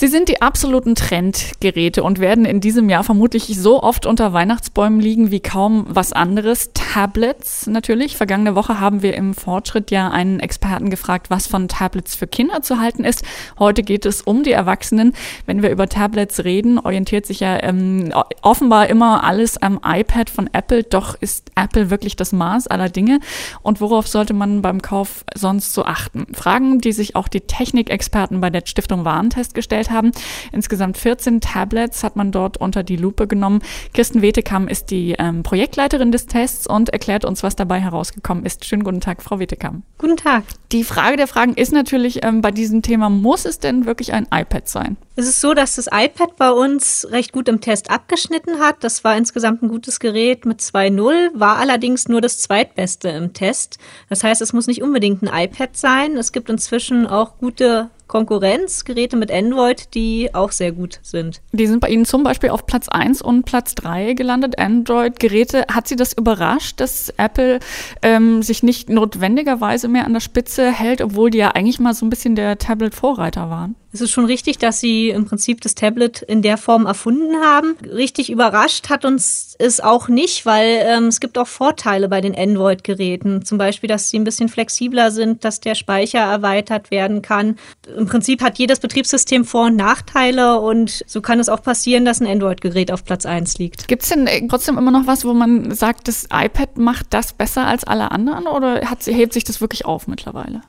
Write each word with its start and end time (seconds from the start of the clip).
Sie 0.00 0.08
sind 0.08 0.30
die 0.30 0.40
absoluten 0.40 0.94
Trendgeräte 0.94 2.02
und 2.02 2.20
werden 2.20 2.46
in 2.46 2.62
diesem 2.62 2.88
Jahr 2.88 3.04
vermutlich 3.04 3.54
so 3.58 3.82
oft 3.82 4.06
unter 4.06 4.32
Weihnachtsbäumen 4.32 4.98
liegen 4.98 5.30
wie 5.30 5.40
kaum 5.40 5.84
was 5.90 6.14
anderes. 6.14 6.70
Tablets 6.72 7.66
natürlich. 7.66 8.16
Vergangene 8.16 8.54
Woche 8.54 8.80
haben 8.80 9.02
wir 9.02 9.12
im 9.12 9.34
Fortschritt 9.34 9.90
ja 9.90 10.08
einen 10.10 10.40
Experten 10.40 10.88
gefragt, 10.88 11.28
was 11.28 11.46
von 11.46 11.68
Tablets 11.68 12.14
für 12.14 12.26
Kinder 12.26 12.62
zu 12.62 12.80
halten 12.80 13.04
ist. 13.04 13.22
Heute 13.58 13.82
geht 13.82 14.06
es 14.06 14.22
um 14.22 14.42
die 14.42 14.52
Erwachsenen. 14.52 15.12
Wenn 15.44 15.62
wir 15.62 15.68
über 15.68 15.86
Tablets 15.86 16.44
reden, 16.44 16.78
orientiert 16.78 17.26
sich 17.26 17.40
ja 17.40 17.62
ähm, 17.62 18.10
offenbar 18.40 18.88
immer 18.88 19.22
alles 19.22 19.60
am 19.60 19.80
iPad 19.84 20.30
von 20.30 20.48
Apple. 20.54 20.82
Doch 20.82 21.14
ist 21.20 21.52
Apple 21.56 21.90
wirklich 21.90 22.16
das 22.16 22.32
Maß 22.32 22.68
aller 22.68 22.88
Dinge? 22.88 23.20
Und 23.60 23.82
worauf 23.82 24.08
sollte 24.08 24.32
man 24.32 24.62
beim 24.62 24.80
Kauf 24.80 25.26
sonst 25.34 25.74
so 25.74 25.84
achten? 25.84 26.26
Fragen, 26.32 26.80
die 26.80 26.92
sich 26.92 27.16
auch 27.16 27.28
die 27.28 27.42
Technikexperten 27.42 28.40
bei 28.40 28.48
der 28.48 28.62
Stiftung 28.64 29.04
Warentest 29.04 29.52
gestellt 29.52 29.89
haben. 29.90 30.12
Insgesamt 30.52 30.98
14 30.98 31.40
Tablets 31.40 32.02
hat 32.02 32.16
man 32.16 32.32
dort 32.32 32.56
unter 32.56 32.82
die 32.82 32.96
Lupe 32.96 33.26
genommen. 33.26 33.62
Kirsten 33.94 34.22
Wetekam 34.22 34.68
ist 34.68 34.90
die 34.90 35.16
ähm, 35.18 35.42
Projektleiterin 35.42 36.12
des 36.12 36.26
Tests 36.26 36.66
und 36.66 36.90
erklärt 36.90 37.24
uns, 37.24 37.42
was 37.42 37.56
dabei 37.56 37.80
herausgekommen 37.80 38.44
ist. 38.44 38.64
Schönen 38.64 38.84
guten 38.84 39.00
Tag, 39.00 39.22
Frau 39.22 39.38
Wetekam. 39.38 39.82
Guten 39.98 40.16
Tag. 40.16 40.44
Die 40.72 40.84
Frage 40.84 41.16
der 41.16 41.26
Fragen 41.26 41.54
ist 41.54 41.72
natürlich 41.72 42.24
ähm, 42.24 42.42
bei 42.42 42.50
diesem 42.50 42.82
Thema, 42.82 43.10
muss 43.10 43.44
es 43.44 43.58
denn 43.58 43.86
wirklich 43.86 44.12
ein 44.12 44.26
iPad 44.32 44.68
sein? 44.68 44.96
Es 45.16 45.26
ist 45.26 45.40
so, 45.40 45.52
dass 45.52 45.74
das 45.74 45.88
iPad 45.92 46.36
bei 46.36 46.50
uns 46.50 47.06
recht 47.10 47.32
gut 47.32 47.48
im 47.48 47.60
Test 47.60 47.90
abgeschnitten 47.90 48.60
hat. 48.60 48.76
Das 48.80 49.04
war 49.04 49.16
insgesamt 49.16 49.62
ein 49.62 49.68
gutes 49.68 50.00
Gerät 50.00 50.46
mit 50.46 50.60
2.0, 50.60 51.30
war 51.34 51.58
allerdings 51.58 52.08
nur 52.08 52.20
das 52.20 52.38
zweitbeste 52.38 53.08
im 53.08 53.32
Test. 53.32 53.78
Das 54.08 54.24
heißt, 54.24 54.40
es 54.40 54.52
muss 54.52 54.66
nicht 54.66 54.82
unbedingt 54.82 55.22
ein 55.22 55.44
iPad 55.44 55.76
sein. 55.76 56.16
Es 56.16 56.32
gibt 56.32 56.48
inzwischen 56.48 57.06
auch 57.06 57.36
gute 57.38 57.90
Konkurrenzgeräte 58.10 59.16
mit 59.16 59.30
Android, 59.30 59.94
die 59.94 60.34
auch 60.34 60.50
sehr 60.50 60.72
gut 60.72 60.98
sind. 61.00 61.40
Die 61.52 61.68
sind 61.68 61.78
bei 61.78 61.88
Ihnen 61.88 62.04
zum 62.04 62.24
Beispiel 62.24 62.50
auf 62.50 62.66
Platz 62.66 62.88
1 62.88 63.22
und 63.22 63.44
Platz 63.44 63.76
3 63.76 64.14
gelandet, 64.14 64.58
Android-Geräte. 64.58 65.66
Hat 65.72 65.86
Sie 65.86 65.94
das 65.94 66.12
überrascht, 66.12 66.80
dass 66.80 67.10
Apple 67.18 67.60
ähm, 68.02 68.42
sich 68.42 68.64
nicht 68.64 68.90
notwendigerweise 68.90 69.86
mehr 69.86 70.06
an 70.06 70.12
der 70.12 70.20
Spitze 70.20 70.72
hält, 70.72 71.02
obwohl 71.02 71.30
die 71.30 71.38
ja 71.38 71.52
eigentlich 71.52 71.78
mal 71.78 71.94
so 71.94 72.04
ein 72.04 72.10
bisschen 72.10 72.34
der 72.34 72.58
Tablet-Vorreiter 72.58 73.48
waren? 73.48 73.76
Es 73.92 74.00
ist 74.00 74.12
schon 74.12 74.24
richtig, 74.24 74.58
dass 74.58 74.78
sie 74.78 75.08
im 75.08 75.24
Prinzip 75.24 75.60
das 75.62 75.74
Tablet 75.74 76.22
in 76.22 76.42
der 76.42 76.58
Form 76.58 76.86
erfunden 76.86 77.36
haben. 77.42 77.76
Richtig 77.84 78.30
überrascht 78.30 78.88
hat 78.88 79.04
uns 79.04 79.56
es 79.58 79.80
auch 79.80 80.08
nicht, 80.08 80.46
weil 80.46 80.80
ähm, 80.84 81.06
es 81.06 81.18
gibt 81.18 81.36
auch 81.36 81.46
Vorteile 81.46 82.08
bei 82.08 82.20
den 82.20 82.36
Android-Geräten. 82.36 83.44
Zum 83.44 83.58
Beispiel, 83.58 83.88
dass 83.88 84.08
sie 84.08 84.18
ein 84.18 84.24
bisschen 84.24 84.48
flexibler 84.48 85.10
sind, 85.10 85.44
dass 85.44 85.60
der 85.60 85.74
Speicher 85.74 86.20
erweitert 86.20 86.90
werden 86.90 87.20
kann. 87.20 87.58
Im 87.96 88.06
Prinzip 88.06 88.42
hat 88.42 88.58
jedes 88.58 88.78
Betriebssystem 88.78 89.44
Vor- 89.44 89.66
und 89.66 89.76
Nachteile 89.76 90.60
und 90.60 91.02
so 91.06 91.20
kann 91.20 91.40
es 91.40 91.48
auch 91.48 91.62
passieren, 91.62 92.04
dass 92.04 92.20
ein 92.20 92.28
Android-Gerät 92.28 92.92
auf 92.92 93.04
Platz 93.04 93.26
1 93.26 93.58
liegt. 93.58 93.88
Gibt 93.88 94.04
es 94.04 94.10
denn 94.10 94.28
äh, 94.28 94.46
trotzdem 94.46 94.78
immer 94.78 94.92
noch 94.92 95.06
was, 95.06 95.24
wo 95.24 95.34
man 95.34 95.74
sagt, 95.74 96.06
das 96.06 96.28
iPad 96.32 96.78
macht 96.78 97.06
das 97.10 97.32
besser 97.32 97.66
als 97.66 97.84
alle 97.84 98.12
anderen 98.12 98.46
oder 98.46 98.88
hat, 98.88 99.04
hebt 99.06 99.32
sich 99.32 99.44
das 99.44 99.60
wirklich 99.60 99.84
auf 99.84 100.06
mittlerweile? 100.06 100.62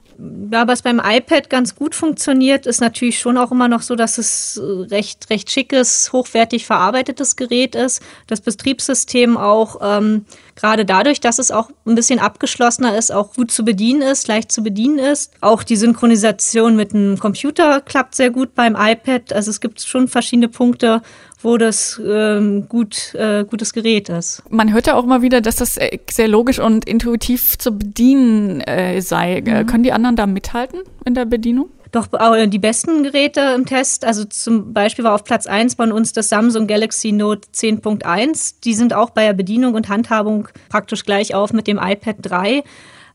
Ja, 0.52 0.68
was 0.68 0.82
beim 0.82 1.02
iPad 1.04 1.50
ganz 1.50 1.76
gut 1.76 1.96
funktioniert, 1.96 2.66
ist 2.66 2.82
natürlich 2.82 3.20
schon 3.20 3.38
auch 3.38 3.52
immer 3.52 3.68
noch 3.68 3.82
so, 3.82 3.96
dass 3.96 4.18
es 4.18 4.58
äh, 4.58 4.62
recht, 4.62 5.30
recht 5.30 5.50
schickes, 5.50 6.12
hochwertig 6.12 6.66
verarbeitetes 6.66 7.36
Gerät 7.36 7.76
ist. 7.76 8.02
Das 8.28 8.42
Betriebssystem 8.42 9.38
auch 9.38 9.78
ähm, 9.82 10.26
gerade 10.62 10.86
dadurch, 10.86 11.20
dass 11.20 11.40
es 11.40 11.52
auch 11.52 11.70
ein 11.86 11.96
bisschen 11.96 12.20
abgeschlossener 12.20 12.96
ist, 12.98 13.12
auch 13.12 13.34
gut 13.34 13.52
zu 13.52 13.66
bedienen 13.66 14.04
ist, 14.04 14.28
leicht 14.28 14.52
zu 14.52 14.62
bedienen 14.62 15.00
ist. 15.00 15.34
Auch 15.42 15.64
die 15.64 15.76
Synchronisation 15.76 16.76
mit 16.76 16.94
dem 16.94 17.18
Computer 17.18 17.82
klappt 17.82 18.16
sehr 18.16 18.30
gut 18.30 18.54
beim 18.54 18.76
iPad. 18.78 19.34
Also 19.34 19.50
es 19.50 19.60
gibt 19.60 19.82
schon 19.82 20.08
verschiedene 20.08 20.48
Punkte, 20.48 21.02
wo 21.42 21.58
das 21.58 22.00
ähm, 22.06 22.68
gut, 22.70 23.16
äh, 23.16 23.44
gutes 23.44 23.74
Gerät 23.74 24.10
ist. 24.10 24.44
Man 24.50 24.72
hört 24.72 24.88
ja 24.88 24.96
auch 24.96 25.04
immer 25.04 25.24
wieder, 25.24 25.42
dass 25.42 25.56
das 25.56 25.78
äh, 25.78 25.98
sehr 26.10 26.28
logisch 26.28 26.60
und 26.60 26.86
intuitiv 26.86 27.58
zu 27.58 27.72
bedienen 27.72 28.62
äh, 28.62 29.02
sei. 29.02 29.38
Äh, 29.38 29.64
mhm. 29.64 29.68
Können 29.68 29.84
die 29.84 29.94
anderen 29.94 30.16
da 30.16 30.28
mithalten 30.28 30.82
in 31.06 31.16
der 31.16 31.26
Bedienung? 31.26 31.70
Doch 31.92 32.08
die 32.48 32.60
besten 32.60 33.04
Geräte 33.04 33.42
im 33.56 33.66
Test, 33.66 34.06
also 34.06 34.24
zum 34.24 34.74
Beispiel 34.74 35.04
war 35.04 35.14
auf 35.14 35.26
Platz 35.26 35.46
1 35.46 35.76
von 35.76 35.92
uns 35.92 36.14
das 36.14 36.30
Samsung 36.30 36.66
Galaxy 36.66 37.12
Note 37.12 37.50
10.1. 37.54 38.56
Die 38.64 38.74
sind 38.74 38.94
auch 38.94 39.10
bei 39.10 39.26
der 39.26 39.34
Bedienung 39.34 39.74
und 39.74 39.90
Handhabung 39.90 40.48
praktisch 40.70 41.04
gleich 41.04 41.36
auf 41.36 41.52
mit 41.52 41.68
dem 41.68 41.78
iPad 41.78 42.16
3 42.22 42.64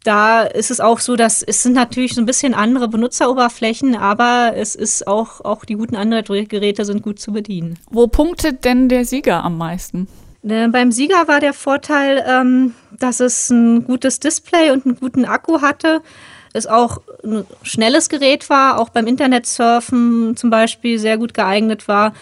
da 0.07 0.43
ist 0.43 0.71
es 0.71 0.81
auch 0.81 1.01
so, 1.01 1.17
dass 1.17 1.43
es 1.43 1.63
sind 1.63 1.73
natürlich 1.73 2.15
so 2.15 2.23
ein 2.23 2.27
bisschen 2.27 2.55
andere 2.55 2.89
Benutzeroberflächen, 2.89 3.97
aber 3.97 4.53
es 4.55 4.75
ist 4.75 5.07
auch, 5.07 5.41
auch 5.41 5.65
die 5.65 5.75
guten 5.75 5.97
Android-Geräte 5.97 6.85
sind 6.85 7.03
gut 7.03 7.19
zu 7.19 7.33
bedienen. 7.33 7.79
Wo 7.91 8.07
punktet 8.07 8.65
denn 8.65 8.89
der 8.89 9.05
Sieger 9.05 9.43
am 9.43 9.59
meisten? 9.59 10.07
Äh, 10.45 10.69
beim 10.69 10.93
Sieger 10.93 11.27
war 11.27 11.41
der 11.41 11.53
Vorteil, 11.53 12.25
ähm, 12.27 12.75
dass 12.99 13.19
es 13.21 13.51
ein 13.51 13.85
gutes 13.85 14.21
Display 14.21 14.71
und 14.71 14.87
einen 14.87 14.97
guten 14.97 15.25
Akku 15.25 15.61
hatte. 15.61 16.03
Es 16.57 16.67
auch 16.67 17.01
ein 17.23 17.45
schnelles 17.63 18.09
Gerät 18.09 18.49
war, 18.49 18.81
auch 18.81 18.89
beim 18.89 19.07
Internetsurfen 19.07 20.37
zum 20.37 20.51
Beispiel 20.51 20.99
sehr 20.99 21.19
gut 21.19 21.35
geeignet 21.35 21.87
war 21.87 22.13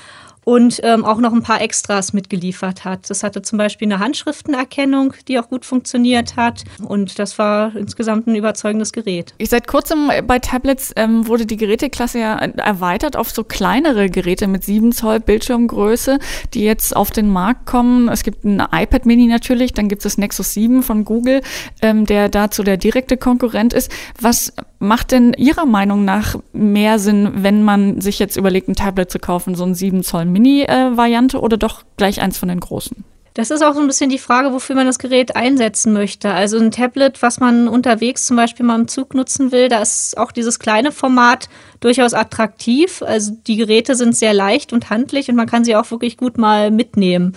und 0.44 0.81
ähm, 0.82 1.05
auch 1.05 1.19
noch 1.19 1.32
ein 1.32 1.43
paar 1.43 1.60
Extras 1.60 2.12
mitgeliefert 2.12 2.84
hat. 2.84 3.10
Das 3.10 3.22
hatte 3.22 3.43
zum 3.43 3.59
Beispiel 3.59 3.87
eine 3.88 3.99
Handschriftenerkennung, 3.99 5.15
die 5.28 5.38
auch 5.38 5.49
gut 5.49 5.65
funktioniert 5.65 6.37
hat 6.37 6.65
und 6.82 7.19
das 7.19 7.38
war 7.38 7.75
insgesamt 7.77 8.27
ein 8.27 8.34
überzeugendes 8.34 8.93
Gerät. 8.93 9.34
Ich 9.38 9.50
seit 9.50 9.66
kurzem 9.66 10.10
bei 10.27 10.38
Tablets 10.38 10.93
ähm, 10.97 11.27
wurde 11.27 11.47
die 11.47 11.56
Geräteklasse 11.56 12.19
ja 12.19 12.34
erweitert 12.37 13.16
auf 13.16 13.31
so 13.31 13.44
kleinere 13.44 14.10
Geräte 14.10 14.47
mit 14.47 14.65
7 14.65 14.93
Zoll 14.93 15.21
Bildschirmgröße, 15.21 16.19
die 16.53 16.65
jetzt 16.65 16.94
auf 16.94 17.11
den 17.11 17.31
Markt 17.31 17.66
kommen. 17.66 18.09
Es 18.09 18.22
gibt 18.22 18.44
ein 18.44 18.61
iPad 18.61 19.06
Mini 19.06 19.26
natürlich, 19.26 19.72
dann 19.72 19.88
gibt 19.88 20.05
es 20.05 20.19
Nexus 20.19 20.55
7 20.55 20.82
von 20.82 21.05
Google, 21.05 21.41
ähm, 21.82 22.06
der 22.06 22.28
dazu 22.28 22.62
der 22.62 22.76
direkte 22.76 23.16
Konkurrent 23.16 23.72
ist. 23.72 23.91
Was 24.21 24.53
macht 24.84 25.12
denn 25.12 25.33
Ihrer 25.33 25.67
Meinung 25.67 26.05
nach 26.05 26.37
mehr 26.53 26.99
Sinn, 26.99 27.31
wenn 27.37 27.62
man 27.62 28.00
sich 28.00 28.19
jetzt 28.19 28.37
überlegt, 28.37 28.69
ein 28.69 28.77
Tablet 28.77 29.11
zu 29.11 29.19
kaufen, 29.19 29.55
so 29.55 29.65
ein 29.65 29.75
7 29.75 30.03
Zoll 30.03 30.27
Mini-Variante 30.27 31.41
oder 31.41 31.56
doch 31.56 31.83
gleich 31.97 32.21
eins 32.21 32.39
von 32.39 32.49
den 32.49 32.61
großen? 32.61 33.05
Das 33.34 33.50
ist 33.50 33.62
auch 33.62 33.75
so 33.75 33.81
ein 33.81 33.89
bisschen 33.89 34.11
die 34.11 34.19
Frage, 34.19 34.53
wofür 34.53 34.77
man 34.77 34.87
das 34.87 35.00
Gerät 35.00 35.34
einsetzen 35.34 35.93
möchte. 35.93 36.31
Also 36.31 36.56
ein 36.56 36.71
Tablet, 36.71 37.21
was 37.21 37.41
man 37.41 37.67
unterwegs 37.67 38.27
zum 38.27 38.37
Beispiel 38.37 38.65
mal 38.65 38.78
im 38.78 38.87
Zug 38.87 39.12
nutzen 39.12 39.50
will, 39.50 39.69
da 39.69 39.83
ist 39.83 40.17
auch 40.17 40.31
dieses 40.31 40.61
kleine 40.61 40.93
Format 40.93 41.49
durchaus 41.81 42.15
attraktiv. 42.15 43.03
Also 43.03 43.33
die 43.49 43.56
Geräte 43.56 43.97
sind 43.97 44.15
sehr 44.15 44.34
leicht 44.34 44.73
und 44.73 44.89
handlich 44.89 45.28
und 45.28 45.34
man 45.34 45.49
kann 45.49 45.65
sie 45.65 45.75
auch 45.75 45.91
wirklich 45.91 46.17
gut 46.17 46.39
mal 46.39 46.71
mitnehmen. 46.71 47.34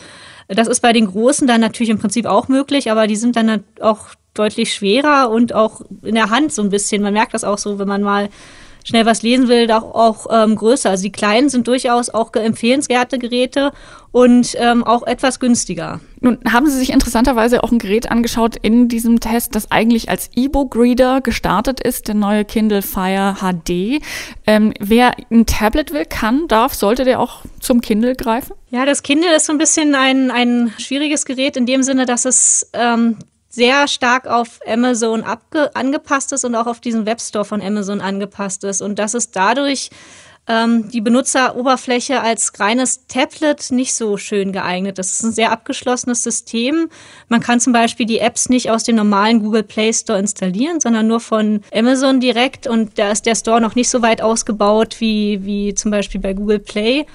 Das 0.47 0.68
ist 0.68 0.81
bei 0.81 0.94
den 0.94 1.08
großen 1.08 1.47
dann 1.47 1.62
natürlich 1.62 1.90
im 1.90 2.00
Prinzip 2.00 2.25
auch 2.25 2.47
möglich, 2.47 2.90
aber 2.90 3.08
die 3.08 3.16
sind 3.16 3.35
dann 3.35 3.63
auch 3.81 4.08
deutlich 4.34 4.74
schwerer 4.74 5.30
und 5.30 5.53
auch 5.53 5.81
in 6.03 6.16
der 6.16 6.30
Hand 6.30 6.53
so 6.53 6.62
ein 6.62 6.69
bisschen. 6.69 7.02
Man 7.02 7.13
merkt 7.13 7.34
das 7.34 7.44
auch 7.44 7.58
so, 7.58 7.80
wenn 7.80 7.88
man 7.88 8.02
mal 8.02 8.30
schnell 8.88 9.06
was 9.06 9.22
lesen 9.22 9.50
will, 9.50 9.70
auch, 9.70 9.94
auch 9.94 10.28
ähm, 10.31 10.56
größer. 10.56 10.90
Also 10.90 11.03
die 11.03 11.12
kleinen 11.12 11.50
sind 11.50 11.68
durchaus 11.68 12.09
auch 12.09 12.34
empfehlenswerte 12.34 13.20
Geräte 13.20 13.74
und 14.12 14.56
ähm, 14.58 14.86
auch 14.86 15.06
etwas 15.06 15.42
günstiger. 15.42 16.00
Nun 16.22 16.40
haben 16.50 16.68
Sie 16.68 16.78
sich 16.78 16.92
interessanterweise 16.92 17.64
auch 17.64 17.72
ein 17.72 17.80
Gerät 17.80 18.09
angeschaut 18.09 18.56
in 18.56 18.88
diesem 18.88 19.20
Test, 19.20 19.56
das 19.56 19.72
eigentlich 19.72 20.09
als 20.09 20.30
E-Book-Reader 20.36 21.20
gestartet 21.20 21.81
ist, 21.81 22.08
der 22.08 22.16
neue 22.16 22.46
Kindle 22.46 22.81
Fire 22.81 23.36
HD. 23.42 24.02
Ähm, 24.48 24.74
wer 24.80 25.12
ein 25.30 25.46
Tablet 25.46 25.92
will, 25.92 26.06
kann, 26.06 26.48
darf, 26.48 26.74
sollte 26.74 27.04
der 27.04 27.19
auch 27.19 27.42
zum 27.59 27.81
Kindle 27.81 28.16
greifen? 28.16 28.54
Ja, 28.72 28.86
das 28.86 29.04
Kindle 29.04 29.36
ist 29.36 29.48
so 29.48 29.52
ein 29.52 29.58
bisschen 29.58 29.96
ein, 29.96 30.31
ein 30.31 30.74
schwieriges 30.78 31.25
Gerät 31.25 31.58
in 31.58 31.66
dem 31.66 31.84
Sinne, 31.84 32.06
dass 32.06 32.24
es 32.24 32.69
ähm, 32.72 33.18
sehr 33.57 33.88
stark 33.88 34.27
auf 34.27 34.59
Amazon 34.68 35.24
angepasst 35.74 36.31
ist 36.31 36.45
und 36.45 36.54
auch 36.54 36.68
auf 36.68 36.80
diesen 36.80 37.07
Webstore 37.07 37.44
von 37.44 37.59
Amazon 37.59 38.01
angepasst 38.01 38.63
ist 38.63 38.83
und 38.83 39.00
dass 39.00 39.15
es 39.15 39.31
dadurch 39.31 39.89
ähm, 40.48 40.92
die 40.92 41.01
Benutzeroberfläche 41.01 42.21
als 42.21 42.51
reines 42.59 43.07
Tablet 43.07 43.71
nicht 43.71 43.95
so 43.95 44.18
schön 44.18 44.51
geeignet. 44.51 45.00
Das 45.00 45.12
ist 45.12 45.24
ein 45.24 45.31
sehr 45.31 45.51
abgeschlossenes 45.51 46.21
System. 46.21 46.89
Man 47.30 47.42
kann 47.42 47.59
zum 47.59 47.74
Beispiel 47.74 48.06
die 48.06 48.19
Apps 48.19 48.48
nicht 48.48 48.69
aus 48.69 48.83
dem 48.83 48.95
normalen 48.95 49.42
Google 49.42 49.63
Play 49.63 49.92
Store 49.92 50.19
installieren, 50.19 50.80
sondern 50.80 51.07
nur 51.07 51.19
von 51.19 51.62
Amazon 51.74 52.19
direkt 52.19 52.68
und 52.68 53.00
da 53.00 53.10
ist 53.10 53.25
der 53.25 53.33
Store 53.33 53.60
noch 53.60 53.74
nicht 53.74 53.89
so 53.89 54.03
weit 54.03 54.21
ausgebaut 54.21 54.98
wie, 55.00 55.44
wie 55.44 55.74
zum 55.74 55.89
Beispiel 55.89 56.21
bei 56.21 56.33
Google 56.33 56.60
Play 56.60 57.07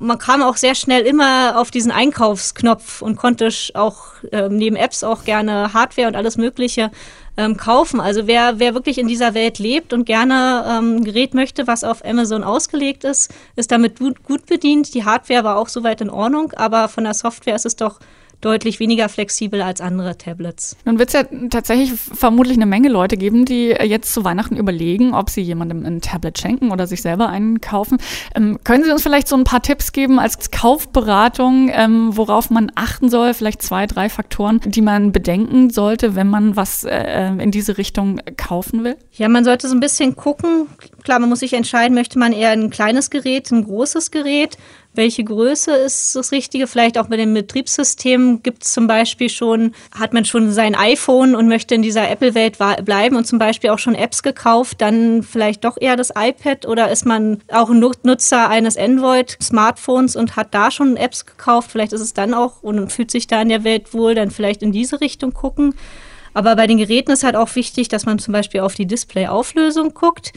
man 0.00 0.18
kam 0.18 0.42
auch 0.42 0.56
sehr 0.56 0.74
schnell 0.74 1.02
immer 1.02 1.60
auf 1.60 1.70
diesen 1.70 1.92
Einkaufsknopf 1.92 3.02
und 3.02 3.16
konnte 3.16 3.50
auch 3.74 3.98
ähm, 4.32 4.56
neben 4.56 4.74
Apps 4.74 5.04
auch 5.04 5.24
gerne 5.24 5.74
Hardware 5.74 6.08
und 6.08 6.16
alles 6.16 6.38
Mögliche 6.38 6.90
ähm, 7.36 7.56
kaufen. 7.56 8.00
Also 8.00 8.26
wer, 8.26 8.58
wer 8.58 8.74
wirklich 8.74 8.98
in 8.98 9.08
dieser 9.08 9.34
Welt 9.34 9.58
lebt 9.58 9.92
und 9.92 10.06
gerne 10.06 10.64
ähm, 10.66 10.96
ein 10.96 11.04
Gerät 11.04 11.34
möchte, 11.34 11.66
was 11.66 11.84
auf 11.84 12.04
Amazon 12.04 12.42
ausgelegt 12.42 13.04
ist, 13.04 13.32
ist 13.56 13.70
damit 13.70 13.98
gut, 13.98 14.24
gut 14.24 14.46
bedient. 14.46 14.94
Die 14.94 15.04
Hardware 15.04 15.44
war 15.44 15.56
auch 15.56 15.68
soweit 15.68 16.00
in 16.00 16.10
Ordnung, 16.10 16.52
aber 16.56 16.88
von 16.88 17.04
der 17.04 17.14
Software 17.14 17.54
ist 17.54 17.66
es 17.66 17.76
doch 17.76 18.00
deutlich 18.40 18.80
weniger 18.80 19.08
flexibel 19.08 19.62
als 19.62 19.80
andere 19.80 20.16
Tablets. 20.16 20.76
Nun 20.84 20.98
wird 20.98 21.08
es 21.08 21.14
ja 21.14 21.24
tatsächlich 21.50 21.92
vermutlich 21.92 22.56
eine 22.56 22.66
Menge 22.66 22.88
Leute 22.88 23.16
geben, 23.16 23.44
die 23.44 23.68
jetzt 23.68 24.12
zu 24.12 24.24
Weihnachten 24.24 24.56
überlegen, 24.56 25.14
ob 25.14 25.30
sie 25.30 25.42
jemandem 25.42 25.84
ein 25.84 26.00
Tablet 26.00 26.38
schenken 26.38 26.70
oder 26.70 26.86
sich 26.86 27.02
selber 27.02 27.28
einen 27.28 27.60
kaufen. 27.60 27.98
Ähm, 28.34 28.58
können 28.64 28.84
Sie 28.84 28.90
uns 28.90 29.02
vielleicht 29.02 29.28
so 29.28 29.36
ein 29.36 29.44
paar 29.44 29.62
Tipps 29.62 29.92
geben 29.92 30.18
als 30.18 30.50
Kaufberatung, 30.50 31.70
ähm, 31.72 32.16
worauf 32.16 32.50
man 32.50 32.72
achten 32.74 33.08
soll? 33.08 33.34
Vielleicht 33.34 33.62
zwei, 33.62 33.86
drei 33.86 34.08
Faktoren, 34.08 34.60
die 34.64 34.82
man 34.82 35.12
bedenken 35.12 35.70
sollte, 35.70 36.14
wenn 36.14 36.28
man 36.28 36.56
was 36.56 36.84
äh, 36.84 37.28
in 37.38 37.50
diese 37.50 37.78
Richtung 37.78 38.20
kaufen 38.36 38.84
will? 38.84 38.96
Ja, 39.12 39.28
man 39.28 39.44
sollte 39.44 39.68
so 39.68 39.74
ein 39.74 39.80
bisschen 39.80 40.16
gucken. 40.16 40.66
Klar, 41.02 41.18
man 41.18 41.28
muss 41.28 41.40
sich 41.40 41.52
entscheiden, 41.52 41.94
möchte 41.94 42.18
man 42.18 42.32
eher 42.32 42.50
ein 42.50 42.70
kleines 42.70 43.10
Gerät, 43.10 43.50
ein 43.50 43.64
großes 43.64 44.10
Gerät? 44.10 44.56
welche 44.94 45.22
Größe 45.22 45.72
ist 45.72 46.16
das 46.16 46.32
Richtige. 46.32 46.66
Vielleicht 46.66 46.98
auch 46.98 47.08
mit 47.08 47.20
dem 47.20 47.32
Betriebssystem 47.32 48.42
gibt 48.42 48.64
es 48.64 48.72
zum 48.72 48.86
Beispiel 48.86 49.28
schon, 49.28 49.72
hat 49.96 50.12
man 50.12 50.24
schon 50.24 50.50
sein 50.50 50.74
iPhone 50.74 51.34
und 51.34 51.48
möchte 51.48 51.74
in 51.74 51.82
dieser 51.82 52.10
Apple-Welt 52.10 52.58
bleiben 52.84 53.16
und 53.16 53.26
zum 53.26 53.38
Beispiel 53.38 53.70
auch 53.70 53.78
schon 53.78 53.94
Apps 53.94 54.22
gekauft, 54.22 54.80
dann 54.80 55.22
vielleicht 55.22 55.64
doch 55.64 55.76
eher 55.80 55.96
das 55.96 56.10
iPad 56.16 56.66
oder 56.66 56.90
ist 56.90 57.06
man 57.06 57.40
auch 57.52 57.70
ein 57.70 57.78
Nutzer 57.78 58.48
eines 58.48 58.76
Android-Smartphones 58.76 60.16
und 60.16 60.36
hat 60.36 60.54
da 60.54 60.70
schon 60.70 60.96
Apps 60.96 61.24
gekauft. 61.24 61.70
Vielleicht 61.70 61.92
ist 61.92 62.00
es 62.00 62.14
dann 62.14 62.34
auch 62.34 62.62
und 62.62 62.90
fühlt 62.92 63.10
sich 63.10 63.26
da 63.26 63.42
in 63.42 63.48
der 63.48 63.64
Welt 63.64 63.94
wohl, 63.94 64.14
dann 64.14 64.30
vielleicht 64.30 64.62
in 64.62 64.72
diese 64.72 65.00
Richtung 65.00 65.32
gucken. 65.32 65.74
Aber 66.32 66.54
bei 66.54 66.66
den 66.66 66.78
Geräten 66.78 67.10
ist 67.10 67.24
halt 67.24 67.34
auch 67.34 67.54
wichtig, 67.56 67.88
dass 67.88 68.06
man 68.06 68.18
zum 68.18 68.32
Beispiel 68.32 68.60
auf 68.60 68.74
die 68.74 68.86
Display-Auflösung 68.86 69.94
guckt. 69.94 70.32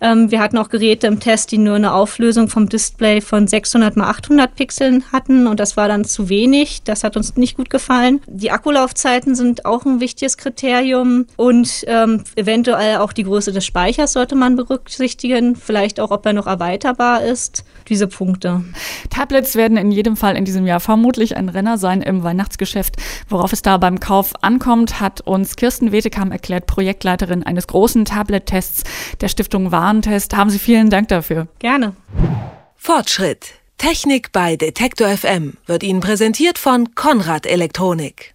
Ähm, 0.00 0.30
wir 0.30 0.40
hatten 0.40 0.58
auch 0.58 0.68
Geräte 0.68 1.06
im 1.06 1.20
Test, 1.20 1.50
die 1.50 1.58
nur 1.58 1.76
eine 1.76 1.92
Auflösung 1.92 2.48
vom 2.48 2.68
Display 2.68 3.20
von 3.20 3.46
600 3.46 3.96
mal 3.96 4.08
800 4.08 4.54
Pixeln 4.54 5.04
hatten 5.12 5.46
und 5.46 5.58
das 5.58 5.76
war 5.76 5.88
dann 5.88 6.04
zu 6.04 6.28
wenig. 6.28 6.82
Das 6.84 7.04
hat 7.04 7.16
uns 7.16 7.36
nicht 7.36 7.56
gut 7.56 7.70
gefallen. 7.70 8.20
Die 8.26 8.50
Akkulaufzeiten 8.50 9.34
sind 9.34 9.64
auch 9.64 9.84
ein 9.84 10.00
wichtiges 10.00 10.36
Kriterium 10.36 11.26
und 11.36 11.84
ähm, 11.86 12.24
eventuell 12.36 12.98
auch 12.98 13.12
die 13.12 13.24
Größe 13.24 13.52
des 13.52 13.64
Speichers 13.64 14.12
sollte 14.12 14.36
man 14.36 14.56
berücksichtigen. 14.56 15.56
Vielleicht 15.56 15.98
auch, 16.00 16.10
ob 16.10 16.24
er 16.26 16.32
noch 16.32 16.46
erweiterbar 16.46 17.22
ist. 17.22 17.64
Diese 17.88 18.06
Punkte. 18.06 18.64
Tablets 19.10 19.56
werden 19.56 19.76
in 19.78 19.90
jedem 19.90 20.16
Fall 20.16 20.36
in 20.36 20.44
diesem 20.44 20.66
Jahr 20.66 20.80
vermutlich 20.80 21.36
ein 21.36 21.48
Renner 21.48 21.78
sein 21.78 22.02
im 22.02 22.22
Weihnachtsgeschäft. 22.22 22.96
Worauf 23.28 23.52
es 23.52 23.62
da 23.62 23.78
beim 23.78 23.98
Kauf 23.98 24.32
ankommt, 24.42 25.00
hat 25.00 25.22
uns 25.22 25.56
Kirsten 25.56 25.90
Wetekam 25.90 26.30
erklärt, 26.30 26.66
Projektleiterin 26.66 27.42
eines 27.42 27.66
großen 27.66 28.04
Tablet-Tests 28.04 28.84
der 29.20 29.28
Stiftung 29.28 29.72
War 29.72 29.87
Warentest. 29.88 30.36
Haben 30.36 30.50
Sie 30.50 30.58
vielen 30.58 30.90
Dank 30.90 31.08
dafür. 31.08 31.48
Gerne. 31.60 31.94
Fortschritt. 32.76 33.54
Technik 33.78 34.32
bei 34.32 34.56
Detektor 34.56 35.08
FM 35.08 35.54
wird 35.66 35.82
Ihnen 35.82 36.00
präsentiert 36.00 36.58
von 36.58 36.94
Konrad 36.94 37.46
Elektronik. 37.46 38.34